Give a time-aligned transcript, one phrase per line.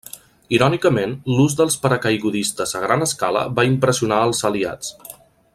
[0.57, 4.95] Irònicament, l'ús dels paracaigudistes a gran escala va impressionar als aliats.